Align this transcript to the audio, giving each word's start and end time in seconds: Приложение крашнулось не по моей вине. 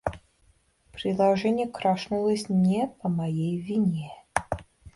Приложение 0.93 1.67
крашнулось 1.67 2.49
не 2.49 2.87
по 3.03 3.07
моей 3.07 3.59
вине. 3.59 4.09